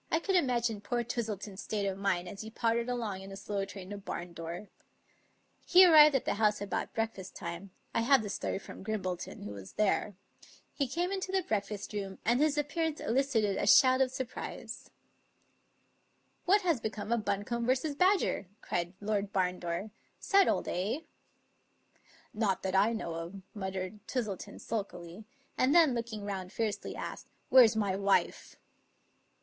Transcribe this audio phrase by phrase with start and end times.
[0.11, 3.65] I could imagine poor Twistleton's state of mind as he pottered along in a slow
[3.65, 4.67] train to Barndore.
[5.63, 9.51] He arrived at the house about breakfast time— I have the story from Grimbleton, who
[9.51, 10.15] was there—
[10.81, 14.89] ^he came Into the breakfast room, and his appearance elicited a shout of sur prise.
[16.45, 17.93] 303 English Mystery Stories "What has become of Buncombe v.
[17.93, 19.91] Badger?" cried Lord Barndore."
[20.31, 21.01] Settled, eh?
[22.33, 25.25] ""Not that I know of," muttered Twistleton sulkily;
[25.59, 28.55] and then, looking round fiercely, asked, "Where's my wife?"